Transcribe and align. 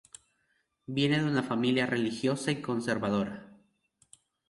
Viene 0.87 1.19
de 1.19 1.25
una 1.29 1.43
familia 1.43 1.85
religiosa 1.85 2.49
y 2.49 2.59
conservadora. 2.59 3.55